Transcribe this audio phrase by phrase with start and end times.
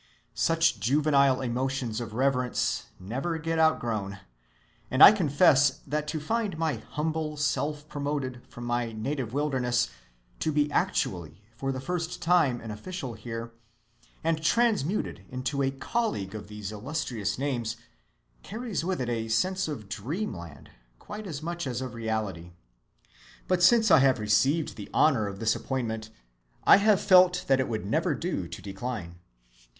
[0.33, 4.19] Such juvenile emotions of reverence never get outgrown;
[4.89, 9.91] and I confess that to find my humble self promoted from my native wilderness
[10.39, 11.79] to be actually for the
[12.19, 13.51] time an official here,
[14.23, 17.77] and transmuted into a colleague of these illustrious names,
[18.41, 22.53] carries with it a sense of dreamland quite as much as of reality.
[23.47, 26.09] But since I have received the honor of this appointment
[26.63, 29.19] I have felt that it would never do to decline.